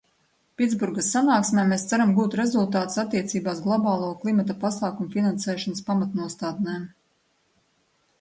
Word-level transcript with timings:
Pitsburgas 0.59 1.09
sanāksmē 1.15 1.65
mēs 1.73 1.83
ceram 1.91 2.13
gūt 2.19 2.37
rezultātus 2.39 3.01
attiecībā 3.03 3.53
uz 3.57 3.61
globālo 3.65 4.07
klimata 4.23 4.55
pasākumu 4.65 5.13
finansēšanas 5.17 5.85
pamatnostādnēm. 5.91 6.89